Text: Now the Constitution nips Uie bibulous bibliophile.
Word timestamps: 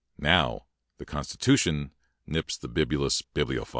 Now 0.17 0.65
the 0.97 1.05
Constitution 1.05 1.91
nips 2.25 2.57
Uie 2.57 2.73
bibulous 2.73 3.21
bibliophile. 3.21 3.69